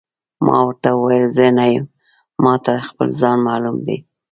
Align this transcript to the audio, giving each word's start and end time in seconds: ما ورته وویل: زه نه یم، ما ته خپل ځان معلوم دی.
ما 0.45 0.57
ورته 0.67 0.89
وویل: 0.93 1.25
زه 1.37 1.45
نه 1.57 1.65
یم، 1.73 1.85
ما 2.43 2.53
ته 2.65 2.73
خپل 2.89 3.07
ځان 3.19 3.37
معلوم 3.47 3.77
دی. 3.85 3.97